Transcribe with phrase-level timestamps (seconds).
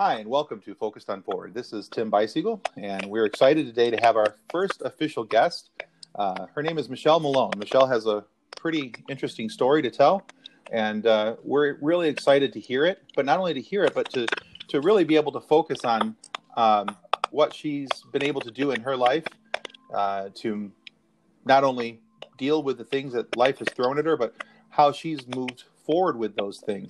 [0.00, 1.54] Hi, and welcome to Focused on Forward.
[1.54, 5.70] This is Tim Biesiegel, and we're excited today to have our first official guest.
[6.16, 7.52] Uh, her name is Michelle Malone.
[7.56, 8.24] Michelle has a
[8.56, 10.26] pretty interesting story to tell,
[10.72, 13.04] and uh, we're really excited to hear it.
[13.14, 14.26] But not only to hear it, but to
[14.66, 16.16] to really be able to focus on
[16.56, 16.88] um,
[17.30, 19.26] what she's been able to do in her life
[19.94, 20.72] uh, to
[21.44, 22.00] not only
[22.36, 24.34] deal with the things that life has thrown at her, but
[24.70, 26.88] how she's moved forward with those things.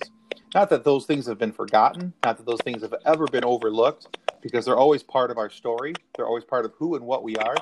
[0.55, 4.17] Not that those things have been forgotten, not that those things have ever been overlooked,
[4.41, 5.93] because they're always part of our story.
[6.15, 7.57] They're always part of who and what we are.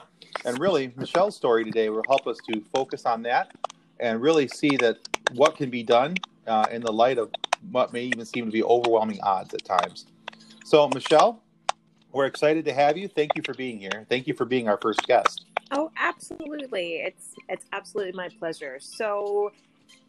[0.45, 3.51] And really, Michelle's story today will help us to focus on that
[3.99, 4.99] and really see that
[5.33, 7.31] what can be done uh, in the light of
[7.71, 10.05] what may even seem to be overwhelming odds at times.
[10.63, 11.41] So, Michelle,
[12.11, 13.07] we're excited to have you.
[13.07, 14.05] Thank you for being here.
[14.07, 15.45] Thank you for being our first guest.
[15.71, 16.97] Oh, absolutely.
[16.97, 18.77] It's it's absolutely my pleasure.
[18.79, 19.51] So,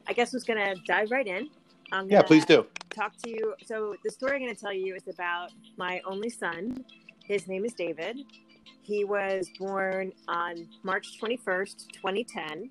[0.07, 1.49] I guess I was going to dive right in.
[1.93, 2.67] I'm yeah, please do.
[2.91, 3.55] Talk to you.
[3.65, 6.85] So, the story I'm going to tell you is about my only son.
[7.25, 8.19] His name is David.
[8.83, 12.71] He was born on March 21st, 2010.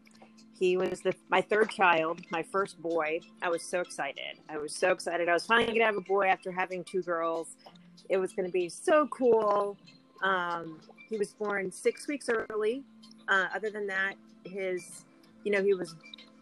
[0.59, 3.19] He was the, my third child, my first boy.
[3.41, 4.39] I was so excited.
[4.47, 5.27] I was so excited.
[5.27, 7.55] I was finally going to have a boy after having two girls.
[8.09, 9.75] It was going to be so cool.
[10.23, 12.83] Um, he was born six weeks early.
[13.27, 15.05] Uh, other than that, his,
[15.43, 15.95] you know, he was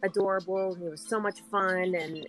[0.04, 0.76] adorable.
[0.76, 2.28] He was so much fun and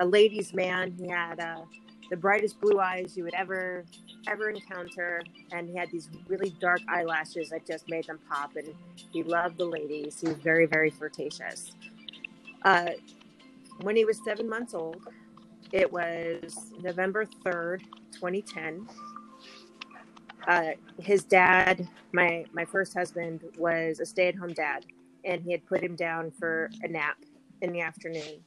[0.00, 0.92] a ladies' man.
[0.98, 1.62] He had uh,
[2.10, 3.84] the brightest blue eyes you would ever
[4.26, 8.56] ever encounter, and he had these really dark eyelashes that just made them pop.
[8.56, 8.74] And
[9.12, 10.20] he loved the ladies.
[10.20, 11.72] He was very very flirtatious.
[12.64, 12.90] Uh,
[13.82, 15.06] when he was seven months old,
[15.72, 17.82] it was November third,
[18.18, 18.88] twenty ten.
[20.48, 24.86] Uh, his dad, my my first husband, was a stay at home dad,
[25.24, 27.18] and he had put him down for a nap
[27.60, 28.42] in the afternoon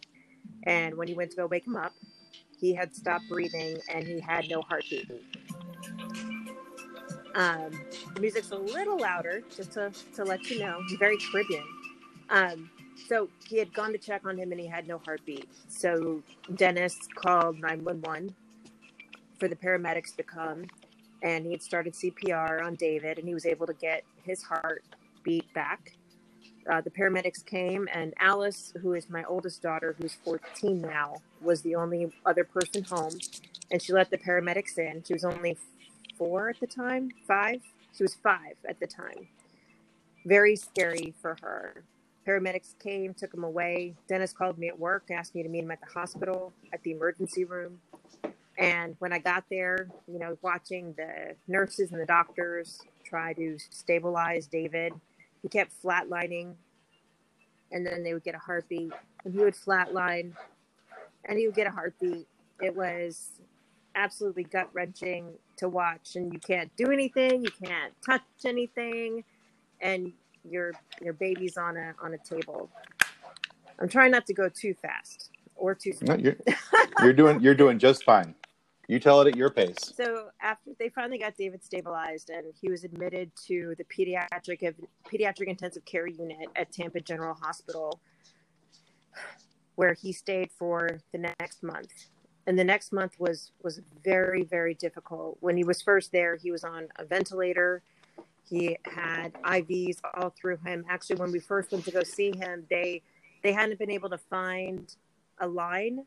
[0.63, 1.93] and when he went to go wake him up,
[2.59, 5.09] he had stopped breathing and he had no heartbeat.
[7.35, 7.71] Um,
[8.13, 10.79] the music's a little louder, just to, to let you know.
[10.87, 11.63] He's very Caribbean.
[12.29, 12.69] Um,
[13.07, 15.49] so he had gone to check on him and he had no heartbeat.
[15.67, 16.23] So
[16.55, 18.35] Dennis called 911
[19.39, 20.65] for the paramedics to come
[21.21, 24.83] and he had started CPR on David and he was able to get his heart
[25.23, 25.97] beat back
[26.69, 31.61] uh, the paramedics came, and Alice, who is my oldest daughter, who's 14 now, was
[31.61, 33.13] the only other person home.
[33.71, 35.03] And she let the paramedics in.
[35.05, 35.57] She was only
[36.17, 37.61] four at the time, five.
[37.95, 39.27] She was five at the time.
[40.25, 41.83] Very scary for her.
[42.27, 43.95] Paramedics came, took him away.
[44.07, 46.91] Dennis called me at work, asked me to meet him at the hospital, at the
[46.91, 47.79] emergency room.
[48.57, 53.57] And when I got there, you know, watching the nurses and the doctors try to
[53.69, 54.93] stabilize David
[55.43, 56.55] he kept flatlining
[57.71, 58.93] and then they would get a heartbeat
[59.25, 60.33] and he would flatline
[61.25, 62.27] and he would get a heartbeat.
[62.61, 63.29] It was
[63.95, 69.23] absolutely gut wrenching to watch and you can't do anything you can't touch anything
[69.81, 70.13] and
[70.49, 72.69] your your baby's on a on a table.
[73.79, 76.15] I'm trying not to go too fast or too slow.
[76.15, 76.37] No, you're,
[77.01, 78.35] you're doing you're doing just fine
[78.93, 79.75] you tell it at your pace.
[79.95, 84.75] So after they finally got David stabilized, and he was admitted to the pediatric
[85.11, 87.99] pediatric intensive care unit at Tampa General Hospital,
[89.75, 91.91] where he stayed for the next month.
[92.45, 95.37] And the next month was was very very difficult.
[95.41, 97.81] When he was first there, he was on a ventilator.
[98.47, 100.85] He had IVs all through him.
[100.87, 103.01] Actually, when we first went to go see him, they
[103.41, 104.95] they hadn't been able to find
[105.39, 106.05] a line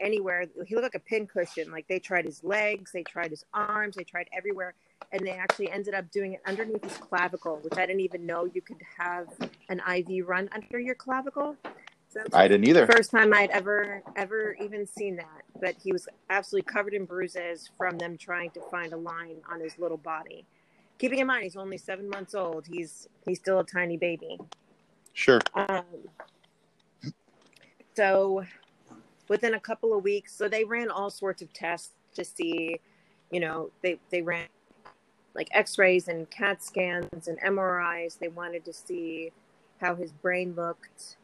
[0.00, 0.46] anywhere.
[0.66, 1.70] He looked like a pincushion.
[1.70, 4.74] Like they tried his legs, they tried his arms, they tried everywhere,
[5.12, 8.44] and they actually ended up doing it underneath his clavicle, which I didn't even know
[8.52, 9.28] you could have
[9.68, 11.56] an IV run under your clavicle.
[12.10, 12.86] So I didn't either.
[12.86, 15.42] First time I'd ever ever even seen that.
[15.60, 19.60] But he was absolutely covered in bruises from them trying to find a line on
[19.60, 20.46] his little body.
[20.98, 22.66] Keeping in mind he's only seven months old.
[22.66, 24.38] He's he's still a tiny baby.
[25.12, 25.40] Sure.
[25.54, 25.84] Um,
[27.94, 28.44] so
[29.28, 30.34] within a couple of weeks.
[30.34, 32.80] So they ran all sorts of tests to see,
[33.30, 34.46] you know, they, they ran
[35.34, 38.18] like x-rays and CAT scans and MRIs.
[38.18, 39.32] They wanted to see
[39.80, 41.16] how his brain looked,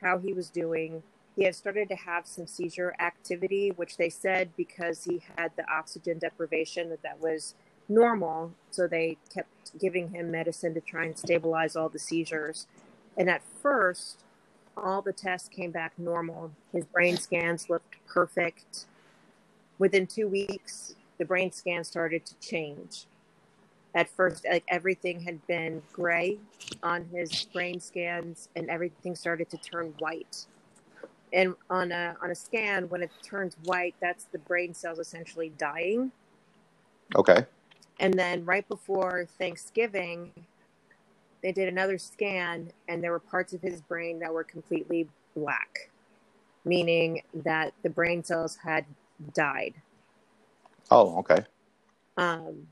[0.00, 1.02] how he was doing.
[1.34, 5.68] He had started to have some seizure activity, which they said because he had the
[5.70, 7.54] oxygen deprivation that that was
[7.88, 8.52] normal.
[8.70, 12.66] So they kept giving him medicine to try and stabilize all the seizures.
[13.16, 14.22] And at first,
[14.76, 16.50] all the tests came back normal.
[16.72, 18.86] His brain scans looked perfect.
[19.78, 23.06] Within two weeks, the brain scan started to change.
[23.94, 26.38] At first, like everything had been gray
[26.82, 30.46] on his brain scans, and everything started to turn white.
[31.32, 35.50] And on a on a scan, when it turns white, that's the brain cells essentially
[35.56, 36.12] dying.
[37.14, 37.46] Okay.
[37.98, 40.32] And then right before Thanksgiving,
[41.46, 45.06] they did another scan, and there were parts of his brain that were completely
[45.36, 45.90] black,
[46.64, 48.84] meaning that the brain cells had
[49.32, 49.72] died.
[50.90, 51.44] Oh, okay.
[52.16, 52.66] Um,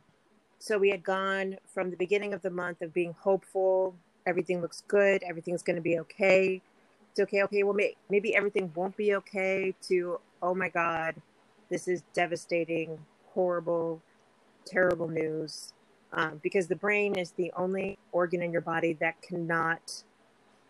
[0.58, 3.94] so we had gone from the beginning of the month of being hopeful,
[4.26, 6.60] everything looks good, everything's going to be okay.
[7.12, 7.62] It's okay, okay.
[7.62, 9.72] Well, may- maybe everything won't be okay.
[9.82, 11.14] To oh my god,
[11.70, 12.98] this is devastating,
[13.34, 14.02] horrible,
[14.66, 15.72] terrible news.
[16.16, 20.04] Um, because the brain is the only organ in your body that cannot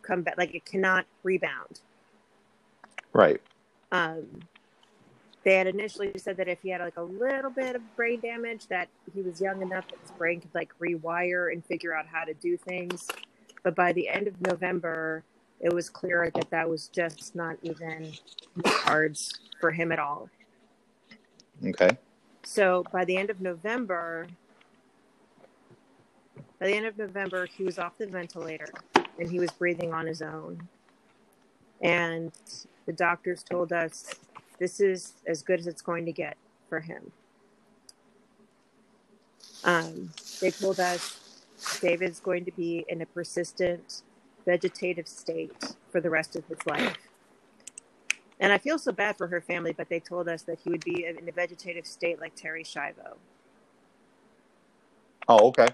[0.00, 1.80] come back, like it cannot rebound.
[3.12, 3.42] Right.
[3.92, 4.24] Um,
[5.44, 8.66] they had initially said that if he had like a little bit of brain damage,
[8.68, 12.24] that he was young enough that his brain could like rewire and figure out how
[12.24, 13.06] to do things.
[13.62, 15.24] But by the end of November,
[15.60, 18.12] it was clear that that was just not even
[18.64, 20.30] cards for him at all.
[21.64, 21.98] Okay.
[22.44, 24.26] So by the end of November,
[26.64, 28.72] by the end of November, he was off the ventilator
[29.18, 30.66] and he was breathing on his own.
[31.82, 32.32] And
[32.86, 34.14] the doctors told us
[34.58, 36.38] this is as good as it's going to get
[36.70, 37.12] for him.
[39.64, 41.44] Um, they told us
[41.82, 44.00] David's going to be in a persistent
[44.46, 46.96] vegetative state for the rest of his life.
[48.40, 50.84] And I feel so bad for her family, but they told us that he would
[50.84, 53.16] be in a vegetative state like Terri Schiavo.
[55.28, 55.68] Oh, okay.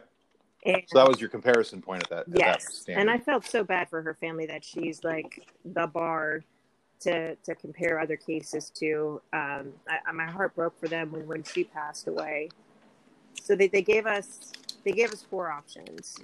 [0.64, 2.18] And So that was your comparison point at that.
[2.20, 3.00] at that yes, standard.
[3.00, 6.42] and I felt so bad for her family that she's like the bar
[7.00, 9.20] to to compare other cases to.
[9.32, 12.50] Um, I, my heart broke for them when when she passed away.
[13.42, 14.52] So they, they gave us
[14.84, 16.18] they gave us four options.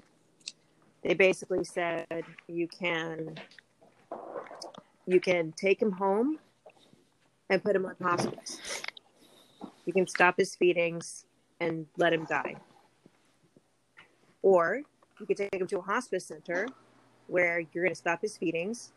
[1.03, 2.07] They basically said
[2.47, 3.37] you can
[5.07, 6.39] you can take him home
[7.49, 8.83] and put him on hospice.
[9.87, 11.25] You can stop his feedings
[11.61, 12.57] and let him die.
[14.47, 14.83] Or
[15.19, 16.69] you could take him to a hospice center
[17.27, 18.93] where you're going to stop his feedings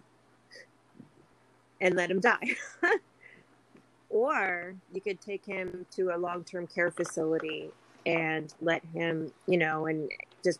[1.81, 2.55] and let him die.
[4.11, 7.71] or you could take him to a long term care facility
[8.05, 10.11] and let him, you know, and
[10.43, 10.59] just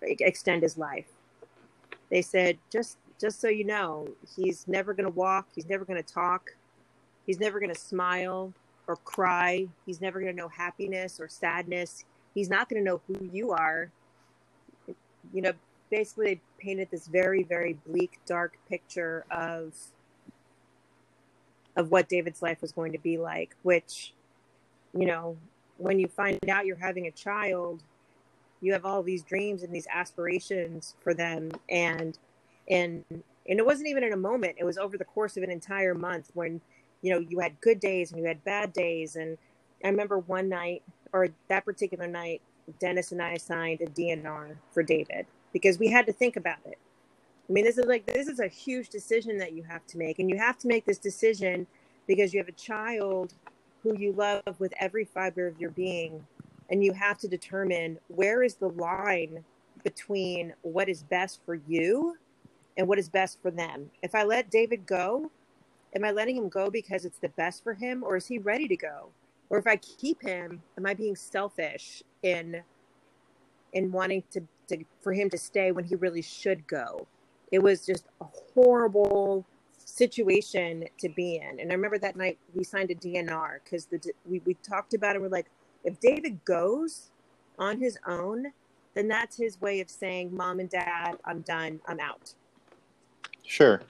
[0.00, 1.12] extend his life.
[2.08, 6.02] They said, just just so you know, he's never going to walk, he's never going
[6.02, 6.56] to talk,
[7.26, 8.54] he's never going to smile
[8.86, 12.06] or cry, he's never going to know happiness or sadness.
[12.34, 13.92] He's not going to know who you are.
[15.32, 15.52] You know,
[15.90, 19.74] basically they painted this very very bleak dark picture of
[21.76, 24.14] of what David's life was going to be like, which
[24.96, 25.36] you know,
[25.76, 27.82] when you find out you're having a child,
[28.60, 31.50] you have all these dreams and these aspirations for them.
[31.68, 32.18] And
[32.68, 34.56] and and it wasn't even in a moment.
[34.58, 36.60] It was over the course of an entire month when
[37.02, 39.16] you know you had good days and you had bad days.
[39.16, 39.36] And
[39.84, 40.82] i remember one night
[41.12, 42.40] or that particular night
[42.78, 46.78] dennis and i signed a dnr for david because we had to think about it
[47.48, 50.18] i mean this is like this is a huge decision that you have to make
[50.18, 51.66] and you have to make this decision
[52.06, 53.34] because you have a child
[53.82, 56.24] who you love with every fiber of your being
[56.70, 59.44] and you have to determine where is the line
[59.82, 62.16] between what is best for you
[62.76, 63.90] and what is best for them.
[64.02, 65.30] If I let David go,
[65.94, 68.66] am I letting him go because it's the best for him or is he ready
[68.68, 69.10] to go?
[69.50, 72.62] Or if I keep him, am I being selfish in
[73.72, 77.06] in wanting to, to for him to stay when he really should go?
[77.52, 79.44] It was just a horrible
[79.84, 81.60] situation to be in.
[81.60, 85.16] And I remember that night we signed a DNR because the we, we talked about
[85.16, 85.22] it.
[85.22, 85.46] We're like,
[85.84, 87.10] if David goes
[87.58, 88.46] on his own,
[88.94, 91.80] then that's his way of saying, "Mom and Dad, I'm done.
[91.86, 92.34] I'm out."
[93.44, 93.82] Sure.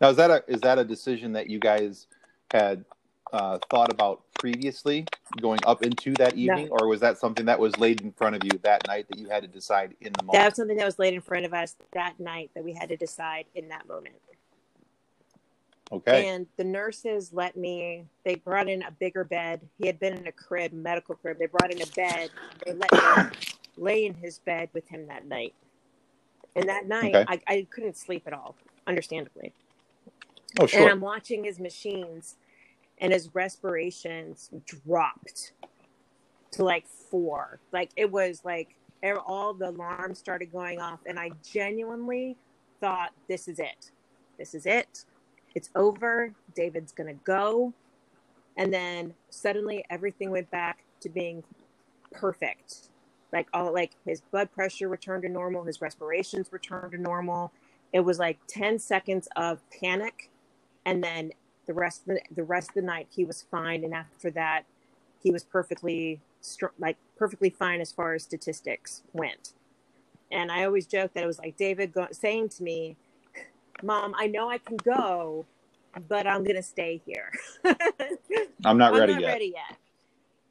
[0.00, 2.06] Now, is that a is that a decision that you guys
[2.50, 2.84] had
[3.32, 5.06] uh, thought about previously,
[5.40, 8.44] going up into that evening, or was that something that was laid in front of
[8.44, 10.44] you that night that you had to decide in the That moment?
[10.46, 12.96] was something that was laid in front of us that night that we had to
[12.96, 14.14] decide in that moment.
[15.90, 16.28] Okay.
[16.28, 19.60] And the nurses let me, they brought in a bigger bed.
[19.78, 21.38] He had been in a crib, medical crib.
[21.38, 22.30] They brought in a bed.
[22.64, 23.36] They let me
[23.76, 25.54] lay in his bed with him that night.
[26.56, 27.24] And that night, Okay.
[27.28, 29.52] I, I couldn't sleep at all, understandably.
[30.60, 30.82] oh, sure.
[30.82, 30.90] And.
[30.90, 32.36] I'm watching his machines,
[33.02, 35.52] and his respirations dropped
[36.52, 37.58] to like four.
[37.72, 42.36] Like it was like e- all the alarms started going off, and I genuinely
[42.80, 43.90] thought, "This is it.
[44.38, 45.04] This is it.
[45.54, 46.32] It's over.
[46.54, 47.74] David's gonna go."
[48.56, 51.42] And then suddenly, everything went back to being
[52.12, 52.90] perfect.
[53.32, 57.52] Like all, like his blood pressure returned to normal, his respirations returned to normal.
[57.92, 60.30] It was like ten seconds of panic,
[60.86, 61.32] and then
[61.66, 64.64] the rest of the, the rest of the night he was fine and after that
[65.22, 69.54] he was perfectly str- like perfectly fine as far as statistics went.
[70.30, 72.96] And I always joke that it was like David go- saying to me,
[73.82, 75.46] "Mom, I know I can go,
[76.08, 77.32] but I'm gonna stay here.
[78.64, 79.28] I'm not I'm ready not yet.
[79.28, 79.78] ready yet."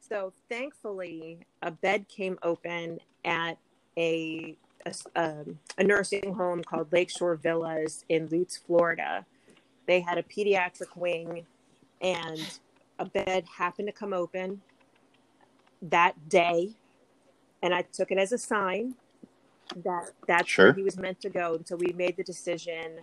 [0.00, 3.58] So thankfully, a bed came open at
[3.96, 9.26] a a, um, a nursing home called Lakeshore Villas in Lutz, Florida.
[9.86, 11.46] They had a pediatric wing,
[12.00, 12.58] and
[12.98, 14.62] a bed happened to come open
[15.80, 16.76] that day,
[17.62, 18.94] and I took it as a sign
[19.76, 20.66] that that's Sure.
[20.66, 21.54] where he was meant to go.
[21.54, 23.00] And so we made the decision,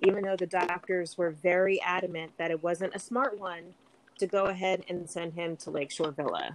[0.00, 3.74] even though the doctors were very adamant that it wasn't a smart one,
[4.18, 6.54] to go ahead and send him to Lakeshore Villa.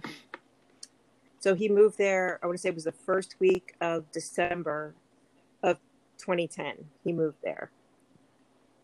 [1.40, 4.94] So he moved there, I want to say it was the first week of December
[5.62, 5.78] of
[6.18, 6.86] 2010.
[7.04, 7.70] He moved there.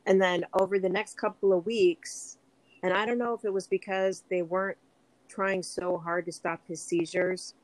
[0.06, 2.38] And then over the next couple of weeks,
[2.82, 4.78] and I don't know if it was because they weren't
[5.28, 7.54] trying so hard to stop his seizures,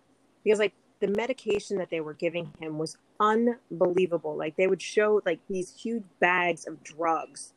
[0.42, 4.36] because like the medication that they were giving him was unbelievable.
[4.36, 7.52] Like they would show like these huge bags of drugs.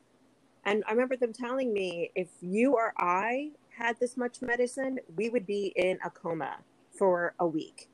[0.66, 5.30] And I remember them telling me if you or I had this much medicine, we
[5.30, 6.58] would be in a coma
[6.92, 7.90] for a week.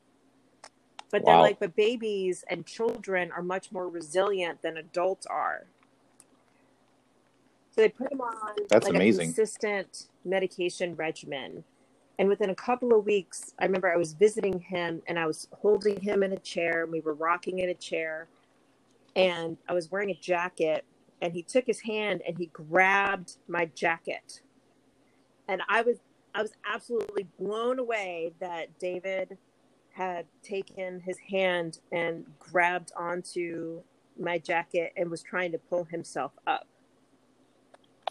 [1.10, 5.66] But they're like, but babies and children are much more resilient than adults are.
[7.70, 9.22] So they put him on That's like amazing.
[9.22, 11.64] a consistent medication regimen.
[12.18, 15.48] And within a couple of weeks, I remember I was visiting him and I was
[15.52, 18.28] holding him in a chair and we were rocking in a chair.
[19.16, 20.84] And I was wearing a jacket
[21.22, 24.42] and he took his hand and he grabbed my jacket.
[25.48, 25.98] And I was
[26.34, 29.36] I was absolutely blown away that David
[29.92, 33.82] had taken his hand and grabbed onto
[34.18, 36.68] my jacket and was trying to pull himself up.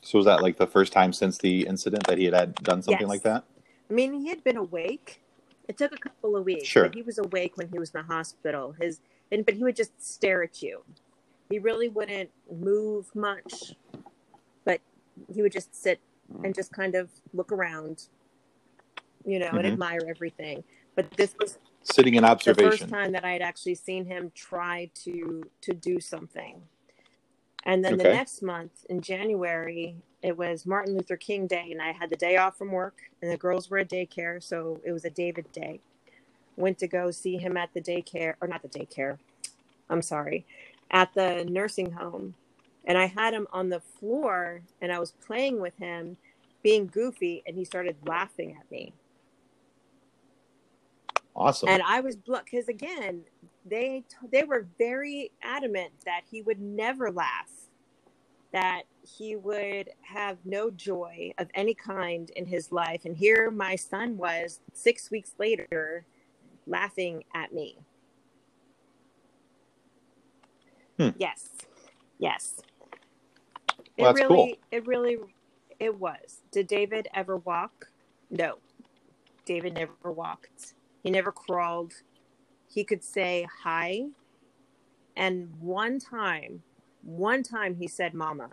[0.01, 2.81] So was that like the first time since the incident that he had, had done
[2.81, 3.09] something Yes.
[3.09, 3.43] like that?
[3.89, 5.21] I mean, he had been awake.
[5.67, 6.67] It took a couple of weeks.
[6.67, 6.83] Sure.
[6.83, 8.73] But he was awake when he was in the hospital.
[8.79, 9.01] His
[9.31, 10.83] and but he would just stare at you.
[11.49, 13.73] He really wouldn't move much,
[14.65, 14.81] but
[15.33, 15.99] he would just sit
[16.43, 18.07] and just kind of look around,
[19.25, 19.73] you know, and Mhm.
[19.73, 20.63] admire everything.
[20.95, 22.69] But this was Sitting in observation.
[22.69, 26.61] the first time that I had actually seen him try to to do something.
[27.63, 31.91] And then the next month in January, it was Martin Luther King Day, and I
[31.91, 35.05] had the day off from work, and the girls were at daycare, so it was
[35.05, 35.79] a David Day.
[36.55, 39.17] Went to go see him at the daycare, or not the daycare.
[39.89, 40.45] I'm sorry,
[40.91, 42.35] at the nursing home,
[42.85, 46.17] and I had him on the floor, and I was playing with him,
[46.63, 48.93] being goofy, and he started laughing at me.
[51.35, 51.69] Awesome.
[51.69, 53.23] And I was because again,
[53.65, 57.51] they they were very adamant that he would never laugh,
[58.53, 63.05] that he would have no joy of any kind in his life.
[63.05, 66.05] And here my son was six weeks later,
[66.67, 67.77] laughing at me.
[70.97, 71.09] Hmm.
[71.17, 71.49] Yes,
[72.17, 72.61] yes.
[73.97, 75.17] Well, it really, it really,
[75.79, 76.41] it was.
[76.51, 77.89] Did David ever walk?
[78.29, 78.55] No.
[79.45, 80.73] David never walked.
[81.03, 81.93] He never crawled.
[82.69, 84.05] He could say hi.
[85.15, 86.63] And one time,
[87.01, 88.49] one time he said mama.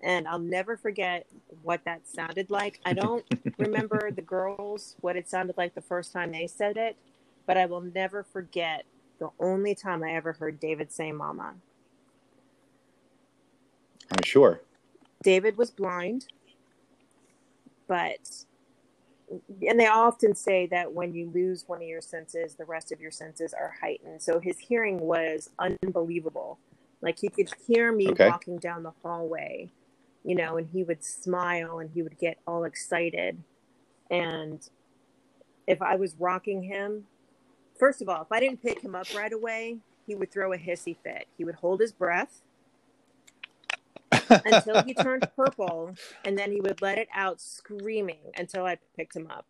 [0.00, 1.26] And I'll never forget
[1.62, 2.80] what that sounded like.
[2.84, 3.24] I don't
[3.58, 6.96] remember the girls, what it sounded like the first time they said it,
[7.46, 8.84] but I will never forget
[9.18, 11.54] the only time I ever heard David say mama.
[14.12, 14.60] I'm sure.
[15.22, 16.28] David was blind,
[17.88, 18.44] but
[19.30, 23.00] and they often say that when you lose one of your senses, the rest of
[23.00, 24.22] your senses are heightened.
[24.22, 26.58] So his hearing was unbelievable.
[27.02, 28.28] Like he could hear me Okay.
[28.28, 29.70] walking down the hallway,
[30.24, 33.42] you know, and he would smile and he would get all excited.
[34.10, 34.68] And
[35.66, 37.06] if I was rocking him,
[37.78, 40.58] first of all, if I didn't pick him up right away, he would throw a
[40.58, 41.26] hissy fit.
[41.36, 42.42] He would hold his breath
[44.28, 45.94] until he turned purple,
[46.24, 49.46] and then he would let it out screaming until I picked him up.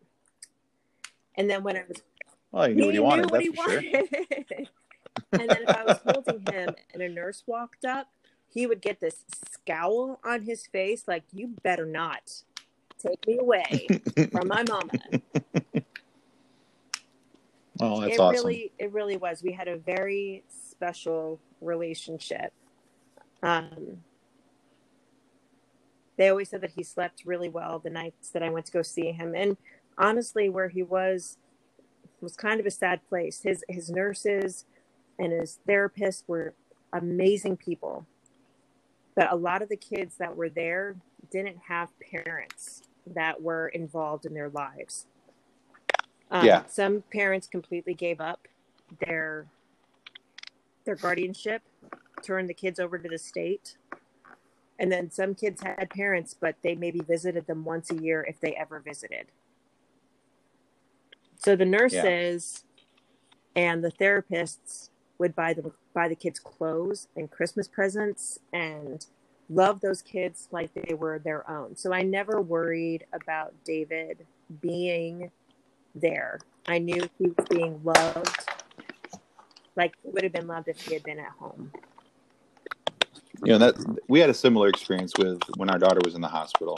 [1.35, 2.01] And then when I was
[2.51, 3.31] well, he knew what he wanted.
[3.31, 3.81] what he for sure.
[5.33, 8.09] and then if I was holding him and a nurse walked up,
[8.47, 12.43] he would get this scowl on his face, like "You better not
[13.01, 13.87] take me away
[14.31, 14.91] from my mama."
[17.81, 18.45] Oh, that's it awesome.
[18.45, 19.41] really, it really was.
[19.41, 22.51] We had a very special relationship.
[23.41, 24.03] Um,
[26.19, 28.81] they always said that he slept really well the nights that I went to go
[28.81, 29.55] see him, and
[29.97, 31.37] honestly, where he was
[32.19, 33.41] was kind of a sad place.
[33.41, 34.65] His his nurses
[35.17, 36.53] and his therapists were
[36.91, 38.05] amazing people,
[39.15, 40.97] but a lot of the kids that were there
[41.31, 45.07] didn't have parents that were involved in their lives.
[46.29, 46.65] Um, Yeah.
[46.67, 48.45] Some parents completely gave up
[49.07, 49.47] their
[50.83, 51.61] their guardianship,
[52.23, 53.77] turned the kids over to the state,
[54.79, 58.39] and then some kids had parents, but they maybe visited them once a year if
[58.39, 59.27] they ever visited.
[61.37, 62.63] So the nurses
[63.55, 69.05] and the therapists would buy the buy the kids clothes and Christmas presents and
[69.49, 71.75] love those kids like they were their own.
[71.75, 74.25] So I never worried about David
[74.61, 75.31] being
[75.93, 76.39] there.
[76.67, 78.49] I knew he was being loved
[79.75, 81.71] like he would have been loved if he had been at home.
[83.43, 83.75] You know that
[84.09, 86.77] we had a similar experience with when our daughter was in the hospital.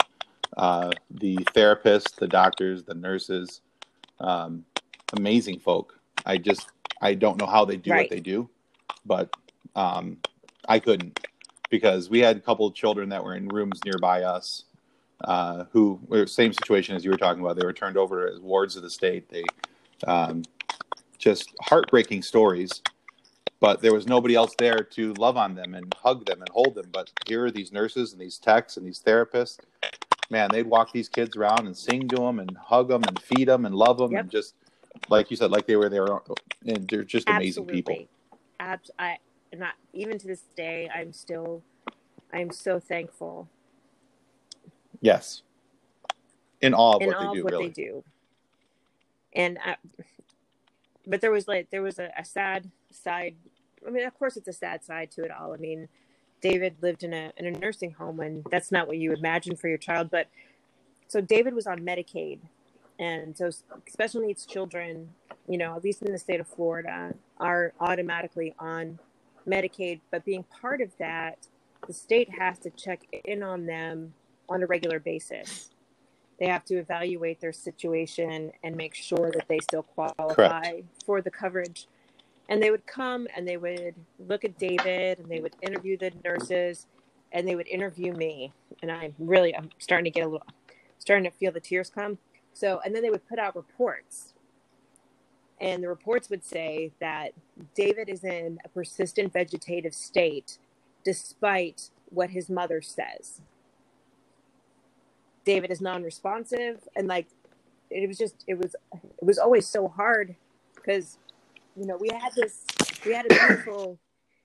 [0.56, 3.62] Uh, the therapists the doctors the nurses
[4.20, 4.64] um,
[5.18, 5.98] amazing folk.
[6.26, 6.68] I just
[7.02, 8.00] i don't know how they do Right.
[8.00, 8.48] what they do
[9.06, 9.34] but
[9.76, 10.18] um,
[10.68, 11.18] i couldn't
[11.70, 14.64] because we had a couple of children that were in rooms nearby us
[15.24, 17.56] uh, who were same situation as you were talking about.
[17.56, 19.28] They were turned over as wards of the state.
[19.30, 19.44] They
[20.06, 20.42] um,
[21.18, 22.82] just heartbreaking stories
[23.62, 26.74] but there was nobody else there to love on them and hug them and hold
[26.74, 26.88] them.
[26.92, 29.60] But here are these nurses and these techs and these therapists.
[30.30, 33.48] Man, they'd walk these kids around and sing to them and hug them and feed
[33.48, 34.20] them and love them Yep.
[34.22, 34.56] and just
[35.08, 36.06] like you said, like they were there.
[36.66, 37.96] And they're just amazing people.
[38.60, 39.18] Abs- I
[39.54, 40.90] not even to this day.
[40.94, 41.62] I'm still,
[42.32, 43.48] I'm so thankful
[45.00, 45.42] Yes,
[46.60, 47.44] in awe of in what all they of do.
[47.44, 48.04] what really, they do.
[49.34, 49.76] And I,
[51.06, 53.36] but there was like there was a, a sad side.
[53.86, 55.52] I mean, of course, it's a sad side to it all.
[55.52, 55.88] I mean,
[56.40, 59.68] David lived in a in a nursing home, and that's not what you imagine for
[59.68, 60.10] your child.
[60.10, 60.28] But
[61.08, 62.40] so David was on Medicaid,
[62.98, 63.50] and so
[63.88, 65.10] special needs children,
[65.48, 68.98] you know, at least in the state of Florida, are automatically on
[69.46, 70.00] Medicaid.
[70.10, 71.46] But being part of that,
[71.86, 74.14] the state has to check in on them
[74.48, 75.70] on a regular basis.
[76.38, 80.82] They have to evaluate their situation and make sure that they still qualify Correct.
[81.04, 81.86] for the coverage.
[82.52, 83.94] And they would come and they would
[84.28, 86.86] look at David and they would interview the nurses
[87.32, 88.52] and they would interview me.
[88.82, 90.46] And I'm really, I'm starting to get a little,
[90.98, 92.18] starting to feel the tears come.
[92.52, 94.34] So, and then they would put out reports.
[95.62, 97.32] And the reports would say that
[97.74, 100.58] David is in a persistent vegetative state
[101.04, 103.40] despite what his mother says.
[105.46, 107.28] David is non-responsive and like
[107.90, 110.36] it was just it was it was always so hard
[110.74, 111.18] because
[111.76, 112.64] you know we had this
[113.04, 113.98] we had a beautiful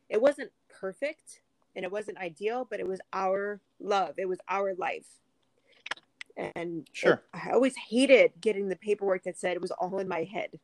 [0.10, 1.42] it wasn't perfect
[1.76, 5.08] and it wasn't ideal but it was our love it was our life
[6.38, 7.22] and Sure.
[7.34, 10.60] i always hated getting the paperwork that said it was all in my head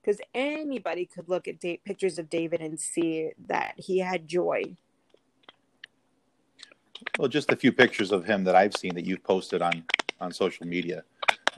[0.00, 4.76] because anybody could look at da- pictures of david and see that he had joy
[7.18, 9.84] well, just a few pictures of him that I've seen that you've posted on
[10.20, 11.02] on social media.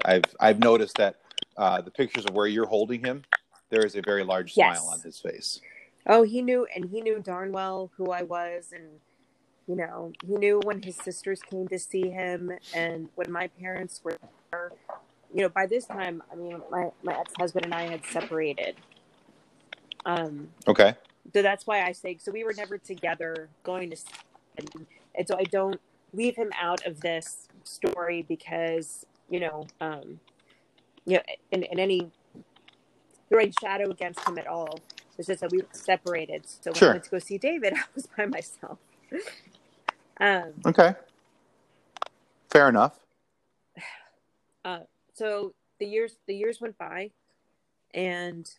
[0.05, 1.17] I've I've noticed that
[1.57, 3.23] uh, the pictures of where you're holding him,
[3.75, 4.79] there is a very large Yes.
[4.79, 5.61] smile on his face.
[6.07, 9.01] Oh, he knew, and he knew darn well who I was, and
[9.67, 14.01] you know, he knew when his sisters came to see him, and when my parents
[14.05, 14.17] were
[14.53, 14.73] there.
[15.35, 18.77] You know, by this time, I mean, my my ex husband and I had separated.
[20.07, 20.95] Um, Okay.
[21.33, 22.31] so that's why I say so.
[22.31, 23.97] We were never together going to,
[24.59, 25.81] and, and so I don't
[26.13, 30.21] leave him out of this story because you know, um,
[31.07, 32.13] you know, in, in any
[33.29, 34.81] throwing shadow against him at all.
[35.19, 36.45] It's just that we were separated.
[36.47, 36.89] So when Sure.
[36.91, 38.79] I went to go see David, I was by myself.
[40.21, 40.95] um, Okay.
[42.51, 42.99] Fair enough.
[45.15, 47.11] so the years the years went by,
[47.95, 48.51] and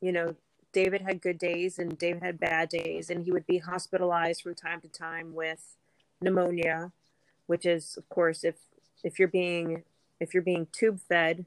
[0.00, 0.34] you know,
[0.72, 4.54] David had good days and David had bad days, and he would be hospitalized from
[4.54, 5.76] time to time with
[6.20, 6.92] pneumonia,
[7.46, 8.56] which is, of course, if
[9.04, 9.84] if you're being
[10.20, 11.46] if you're being tube fed,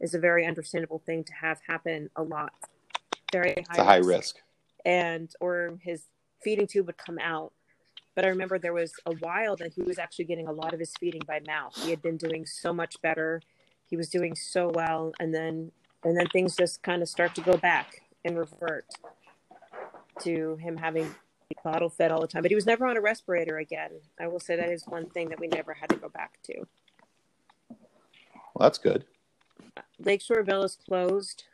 [0.00, 2.52] is a very understandable thing to have happen a lot.
[3.32, 4.36] Very high It's a high risk.
[4.84, 6.04] and or his
[6.42, 7.52] feeding tube would come out.
[8.14, 10.80] But I remember there was a while that he was actually getting a lot of
[10.80, 11.76] his feeding by mouth.
[11.82, 13.42] He had been doing so much better.
[13.90, 15.70] He was doing so well and then
[16.04, 18.86] and then things just kind of start to go back and revert
[20.20, 21.14] to him having
[21.64, 22.42] bottle fed all the time.
[22.42, 23.90] But he was never on a respirator again.
[24.20, 26.54] I will say that is one thing that we never had to go back to.
[27.68, 29.04] Well, that's good.
[30.04, 31.44] Lakeshore Villas closed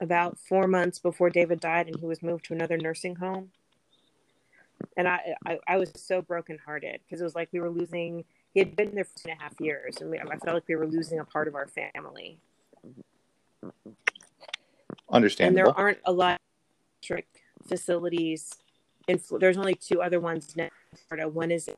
[0.00, 3.50] about four months before David died, and he was moved to another nursing home.
[4.96, 8.24] And I, I, I was so brokenhearted because it was like we were losing.
[8.52, 10.68] He had been there for two and a half years, and we, I felt like
[10.68, 12.38] we were losing a part of our family.
[15.10, 15.58] Understandable.
[15.58, 16.40] And there aren't a lot of
[17.02, 17.26] electric
[17.66, 18.54] facilities.
[19.08, 20.68] In there's only two other ones in
[21.08, 21.28] Florida.
[21.28, 21.76] One is in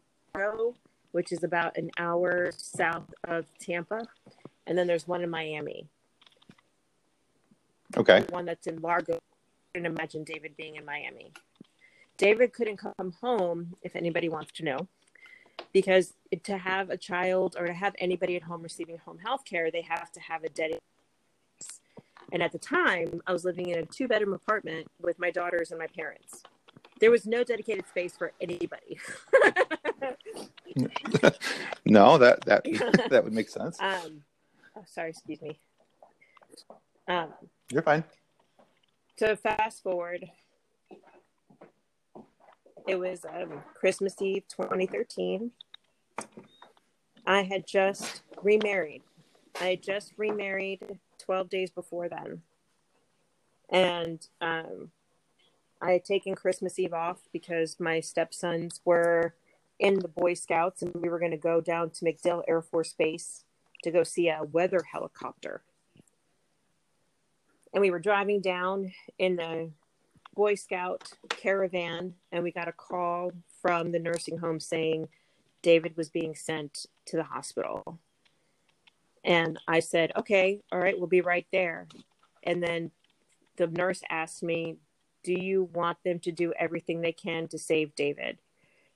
[1.13, 4.07] which is about an hour south of Tampa,
[4.67, 5.89] and then there's one in Miami.
[7.99, 8.21] Okay.
[8.21, 9.15] The one that's in Largo.
[9.15, 11.33] I can imagine David being in Miami.
[12.17, 14.89] David couldn't come home, if anybody wants to know,
[15.73, 19.71] because to have a child or to have anybody at home receiving home health care,
[19.71, 20.81] they have to have a dedicated.
[21.61, 21.81] Space.
[22.33, 25.71] And at the time, I was living in a two bedroom apartment with my daughters
[25.71, 26.43] and my parents.
[27.01, 28.99] There was no dedicated space for anybody.
[31.85, 32.65] no, that that
[33.11, 33.81] that would make sense.
[33.81, 34.23] Um,
[34.77, 35.59] oh, sorry, excuse me.
[37.07, 37.29] Um,
[37.71, 38.05] You're fine.
[39.17, 40.31] So fast forward,
[42.87, 45.51] it was um, Christmas Eve 2013.
[47.27, 49.03] I had just remarried.
[49.61, 52.43] I had just remarried 12 days before then.
[53.71, 54.91] And um,
[55.83, 59.35] I had taken Christmas Eve off because my stepsons were
[59.79, 62.95] in the Boy Scouts and we were going to go down to MacDill Air Force
[62.95, 63.45] Base
[63.83, 65.63] to go see a weather helicopter.
[67.73, 69.71] And we were driving down in the
[70.35, 75.09] Boy Scout caravan and we got a call from the nursing home saying
[75.63, 77.99] David was being sent to the hospital.
[79.25, 81.89] And I said, okay, all right, we'll be right there.
[82.45, 82.93] And then
[83.57, 84.77] the nurse asked me,
[85.25, 88.39] do you want them to do everything they can to save David?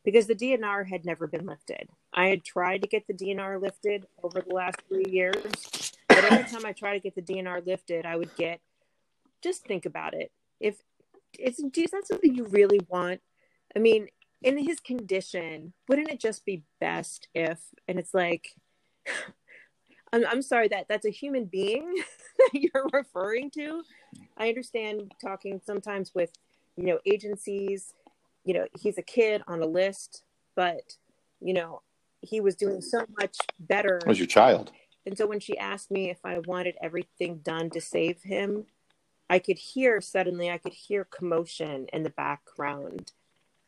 [0.04, 1.88] Because the DNR had never been lifted.
[2.12, 5.81] I had tried to get the DNR lifted over the last three years,
[6.14, 8.60] but every time I try to get the DNR lifted, I would get
[9.42, 10.30] just think about it.
[10.60, 10.76] If
[11.38, 13.20] it's is that something you really want?
[13.74, 14.08] I mean,
[14.42, 18.54] in his condition, wouldn't it just be best if and it's like
[20.12, 21.94] I'm, I'm sorry that that's a human being
[22.38, 23.82] that you're referring to.
[24.36, 26.32] I understand talking sometimes with,
[26.76, 27.94] you know, agencies,
[28.44, 30.96] you know, he's a kid on a list, but,
[31.40, 31.80] you know,
[32.20, 34.00] he was doing so much better.
[34.06, 34.70] Was your child?
[35.04, 38.66] And so when she asked me if I wanted everything done to save him,
[39.28, 43.12] I could hear suddenly, I could hear commotion in the background.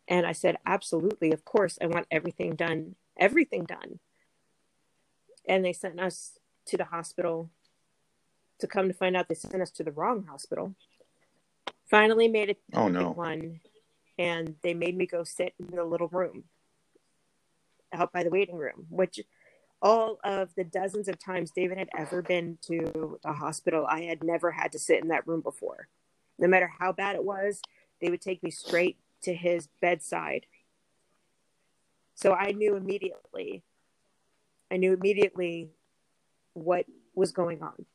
[0.06, 3.98] And I said, absolutely, of course, I want everything done, everything done.
[5.48, 7.50] And they sent us to the hospital
[8.58, 10.74] to come to find out they sent us to the wrong hospital.
[11.86, 13.10] Finally made it oh no.
[13.10, 13.60] one
[14.18, 16.44] and they made me go sit in the little room
[17.92, 19.20] out by the waiting room which
[19.84, 24.24] all of the dozens of times david had ever been to the hospital i had
[24.24, 25.86] never had to sit in that room before
[26.38, 27.62] no matter how bad it was
[28.00, 30.46] they would take me straight to his bedside
[32.16, 33.62] so i knew immediately
[34.70, 35.70] I knew immediately
[36.54, 37.86] what was going on.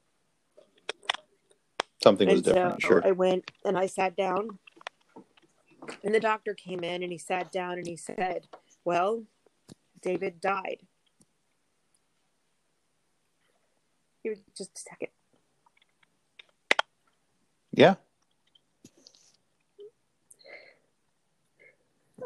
[2.02, 3.02] Something was and different, so sure.
[3.06, 4.60] I went and I sat down,
[6.04, 8.48] and the doctor came in and he sat down and he said,
[8.86, 9.26] Well,
[10.02, 10.88] David died.
[14.26, 15.10] Was just a second.
[17.72, 17.96] Yeah.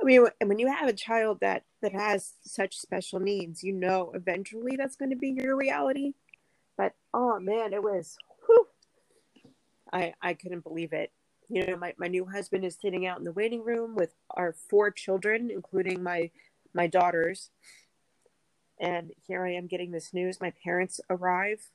[0.01, 4.11] I mean, when you have a child that that has such special needs, you know,
[4.15, 6.13] eventually that's going to be your reality.
[6.77, 8.17] But oh man, it was.
[8.45, 8.67] Whew,
[9.91, 11.11] I I couldn't believe it.
[11.47, 14.53] You know, my my new husband is sitting out in the waiting room with our
[14.53, 16.31] four children, including my
[16.73, 17.51] my daughters.
[18.79, 20.41] And here I am getting this news.
[20.41, 21.69] My parents arrive,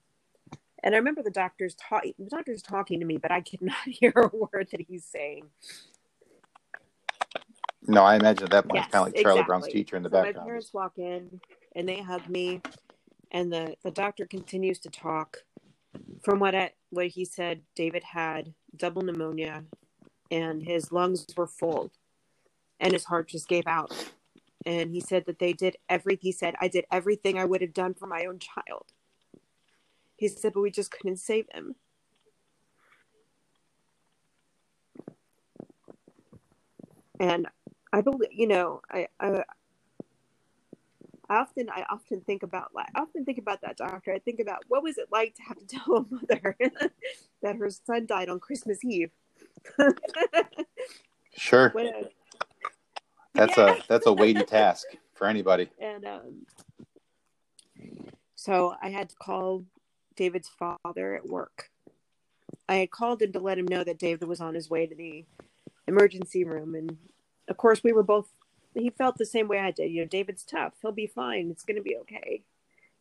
[0.82, 2.14] and I remember the doctor's talking.
[2.18, 5.46] The doctor's talking to me, but I could not hear a word that he's saying.
[7.86, 9.46] No, I imagine at that point yes, it's kind of like Charlie exactly.
[9.46, 10.36] Brown's teacher in the so background.
[10.36, 11.40] My parents walk in
[11.74, 12.60] and they hug me,
[13.30, 15.38] and the the doctor continues to talk.
[16.22, 19.64] From what I, what he said, David had double pneumonia,
[20.30, 21.90] and his lungs were full,
[22.78, 23.92] and his heart just gave out.
[24.66, 26.18] And he said that they did every.
[26.20, 28.92] He said I did everything I would have done for my own child.
[30.18, 31.76] He said, but we just couldn't save him.
[37.20, 37.46] And
[37.92, 39.44] I believe, you know, I, I,
[41.30, 44.12] I often, I often think about, like, I often think about that doctor.
[44.12, 46.56] I think about what was it like to have to tell a mother
[47.42, 49.12] that her son died on Christmas Eve.
[51.36, 51.72] sure.
[53.34, 53.76] That's yeah.
[53.76, 55.70] a that's a weighty task for anybody.
[55.78, 56.46] And um,
[58.34, 59.64] so I had to call
[60.18, 61.70] David's father at work.
[62.68, 64.94] I had called him to let him know that David was on his way to
[64.94, 65.24] the
[65.86, 66.98] emergency room, and
[67.48, 68.28] of course, we were both,
[68.74, 69.92] he felt the same way I did.
[69.92, 70.74] You know, David's tough.
[70.82, 71.50] He'll be fine.
[71.50, 72.42] It's going to be okay.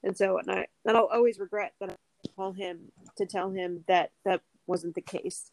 [0.03, 1.95] And so, and I, and I'll always regret that I
[2.35, 5.51] call him to tell him that that wasn't the case,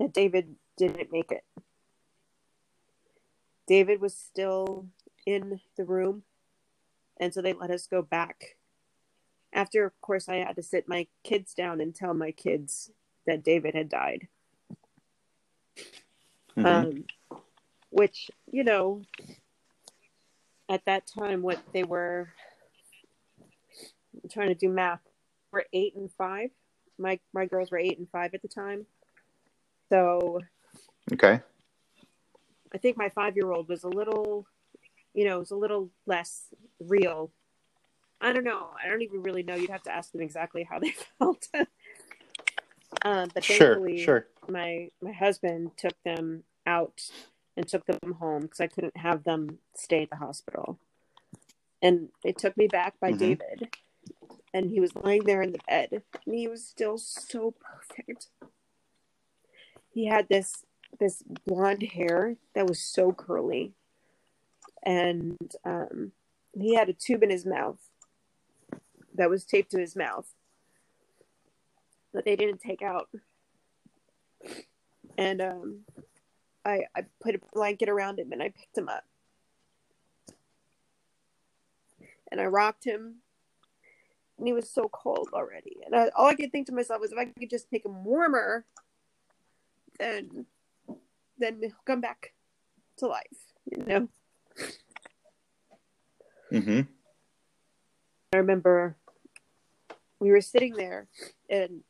[0.00, 1.44] that David didn't make it.
[3.68, 4.86] David was still
[5.26, 6.22] in the room.
[7.20, 8.56] And so they let us go back.
[9.54, 12.90] After, of course, I had to sit my kids down and tell my kids
[13.26, 14.28] that David had died.
[16.56, 16.66] Mhm.
[16.66, 17.04] Um,
[17.90, 19.02] which, you know,
[20.68, 22.32] at that time, what they were
[24.22, 25.00] I'm trying to do math,
[25.50, 26.50] were eight and five.
[26.98, 28.86] My my girls were eight and five at the time.
[29.88, 30.40] So
[31.12, 31.40] okay.
[32.72, 34.46] I think my five year old was a little,
[35.12, 36.46] you know, was a little less
[36.80, 37.30] real.
[38.24, 38.70] I don't know.
[38.82, 39.54] I don't even really know.
[39.54, 41.46] You'd have to ask them exactly how they felt.
[43.02, 44.26] um, but thankfully, Sure.
[44.48, 47.02] my my husband took them out
[47.56, 50.78] and took them home because I couldn't have them stay at the hospital.
[51.82, 53.18] And they took me back by Mhm.
[53.18, 53.76] David,
[54.54, 58.28] and he was lying there in the bed, and he was still so perfect.
[59.90, 60.64] He had this
[60.98, 63.74] this blonde hair that was so curly,
[64.82, 66.12] and um,
[66.54, 67.90] he had a tube in his mouth
[69.14, 70.26] that was taped to his mouth
[72.12, 73.08] that they didn't take out
[75.18, 75.80] and um,
[76.64, 79.04] I I put a blanket around him and I picked him up,
[82.30, 83.16] and I rocked him,
[84.38, 85.76] and he was so cold already.
[85.84, 88.04] And I, all I could think to myself was, if I could just make him
[88.04, 88.64] warmer,
[89.98, 90.46] then
[91.38, 92.32] then he'll come back
[92.98, 93.24] to life.
[93.70, 94.08] You know.
[96.50, 96.80] hmm
[98.32, 98.96] I remember
[100.20, 101.08] we were sitting there,
[101.50, 101.82] and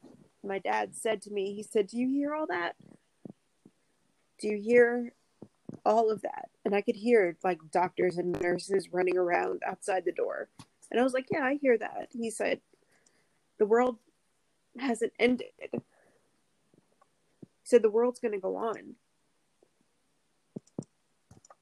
[0.42, 2.76] my dad said to me, he said, "Do you hear all that?
[4.38, 5.12] Do you hear
[5.84, 10.12] all of that?" And I could hear like doctors and nurses running around outside the
[10.12, 10.48] door.
[10.90, 12.60] And I was like, "Yeah, I hear that." He said,
[13.58, 13.98] "The world
[14.78, 15.80] hasn't ended." He
[17.64, 18.96] said, "The world's going to go on."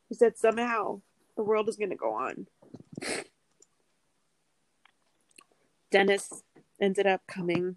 [0.08, 1.02] He said, "Somehow
[1.36, 2.48] the world is going to go on."
[5.90, 6.42] Dennis
[6.82, 7.76] ended up coming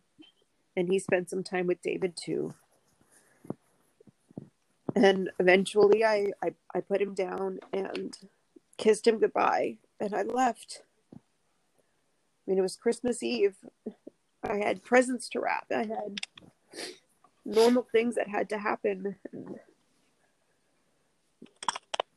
[0.75, 2.55] and he spent some time with David too.
[4.95, 8.17] And eventually I, I, I put him down and
[8.77, 10.81] kissed him goodbye and I left.
[11.13, 11.19] I
[12.47, 13.55] mean, it was Christmas Eve.
[14.43, 15.67] I had presents to wrap.
[15.71, 16.19] I had
[17.45, 19.15] normal things that had to happen.
[19.31, 19.59] And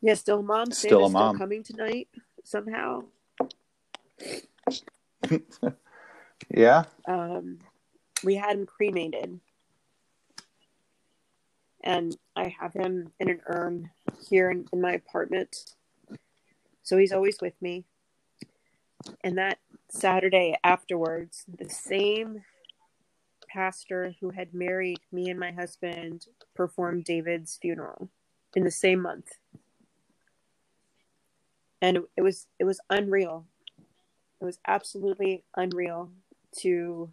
[0.01, 0.71] yeah, still mom.
[0.73, 1.39] Still a Santa's mom.
[1.39, 2.09] coming tonight
[2.45, 3.05] somehow.
[6.51, 6.85] Yeah.
[7.07, 7.59] um,
[8.25, 9.41] we had him cremated.
[11.85, 13.91] And i have him in an urn
[14.29, 15.75] here in, in my apartment.
[16.83, 17.85] So he's always with me.
[19.23, 19.59] And that
[19.91, 22.43] saturday afterwards the same
[23.49, 28.11] pastor who had married me and my husband performed david's funeral
[28.55, 29.31] in the same month.
[31.81, 33.47] And it, was it was unreal.
[34.41, 36.11] It was absolutely unreal
[36.59, 37.11] to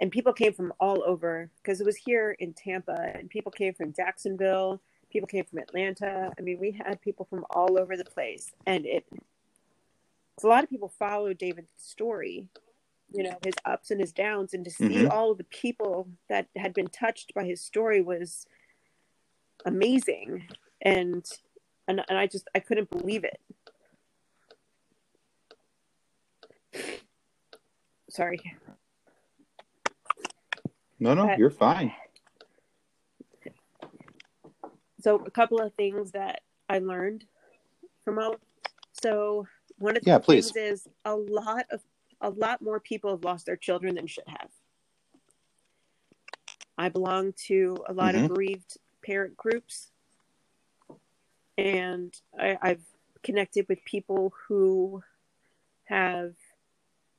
[0.00, 3.72] and people came from all over because it was here in Tampa and people came
[3.74, 6.32] from Jacksonville, people came from Atlanta.
[6.36, 9.06] I mean, we had people from all over the place and it
[10.42, 12.48] a lot of people followed David's story,
[13.12, 15.10] you know, his ups and his downs and to see Mhm.
[15.10, 18.46] all of the people that had been touched by his story was
[19.64, 20.46] amazing
[20.82, 21.24] and
[21.86, 23.40] and, and I just I couldn't believe it.
[28.14, 28.38] Sorry.
[31.00, 31.92] No, no, But- you're fine.
[35.00, 37.26] so a couple of things that I learned
[38.04, 38.36] from all.
[38.92, 39.48] So
[39.78, 40.52] one of the Yeah, please.
[40.52, 41.82] things is a lot of
[42.20, 44.50] a lot more people have lost their children than should have.
[46.78, 48.22] I belong to a lot Mhm.
[48.22, 49.90] of bereaved parent groups,
[51.58, 52.86] and I, I've
[53.22, 55.02] connected with people who
[55.84, 56.34] have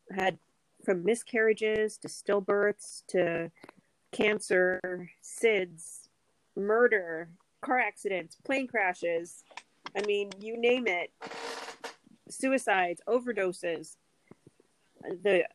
[0.10, 0.40] had
[0.86, 3.52] from miscarriages to stillbirths to
[4.12, 6.08] cancer, SIDS,
[6.56, 7.30] murder,
[7.62, 9.44] car accidents, plane crashes.
[9.98, 11.12] I mean, you name it.
[12.30, 13.98] Suicides, overdoses.
[15.02, 15.46] The